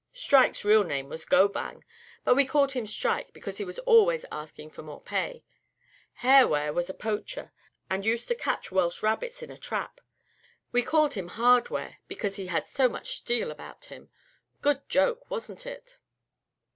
Strike's 0.13 0.65
real 0.65 0.83
name 0.83 1.09
was 1.09 1.25
Gobang; 1.25 1.83
but 2.23 2.33
we 2.33 2.43
called 2.43 2.71
him 2.71 2.87
Strike, 2.87 3.31
because 3.33 3.59
he 3.59 3.63
was 3.63 3.77
always 3.77 4.25
asking 4.31 4.71
for 4.71 4.81
more 4.81 4.99
pay. 4.99 5.43
Hare 6.25 6.47
Ware 6.47 6.73
was 6.73 6.89
a 6.89 6.93
poacher 6.95 7.51
and 7.87 8.03
used 8.03 8.27
to 8.29 8.33
catch 8.33 8.71
Welsh 8.71 9.03
rabbits 9.03 9.43
in 9.43 9.51
a 9.51 9.57
trap; 9.59 10.01
we 10.71 10.81
called 10.81 11.13
him 11.13 11.27
'Hardware' 11.27 11.97
because 12.07 12.37
he 12.37 12.47
had 12.47 12.67
so 12.67 12.89
much 12.89 13.15
steal 13.17 13.51
about 13.51 13.85
him. 13.93 14.09
Good 14.63 14.89
joke, 14.89 15.29
wasn't 15.29 15.67
it?" 15.67 15.99